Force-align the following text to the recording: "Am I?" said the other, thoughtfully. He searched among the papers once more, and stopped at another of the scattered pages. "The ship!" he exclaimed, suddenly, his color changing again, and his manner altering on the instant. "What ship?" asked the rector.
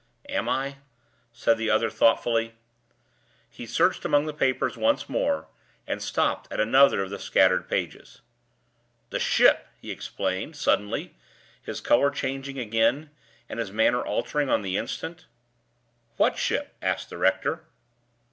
"Am 0.29 0.49
I?" 0.49 0.77
said 1.31 1.59
the 1.59 1.69
other, 1.69 1.91
thoughtfully. 1.91 2.55
He 3.51 3.67
searched 3.67 4.03
among 4.03 4.25
the 4.25 4.33
papers 4.33 4.75
once 4.75 5.07
more, 5.07 5.47
and 5.85 6.01
stopped 6.01 6.51
at 6.51 6.59
another 6.59 7.03
of 7.03 7.11
the 7.11 7.19
scattered 7.19 7.69
pages. 7.69 8.21
"The 9.11 9.19
ship!" 9.19 9.67
he 9.79 9.91
exclaimed, 9.91 10.55
suddenly, 10.55 11.13
his 11.61 11.81
color 11.81 12.09
changing 12.09 12.57
again, 12.57 13.11
and 13.47 13.59
his 13.59 13.71
manner 13.71 14.01
altering 14.03 14.49
on 14.49 14.63
the 14.63 14.75
instant. 14.75 15.27
"What 16.17 16.35
ship?" 16.35 16.73
asked 16.81 17.11
the 17.11 17.19
rector. 17.19 17.65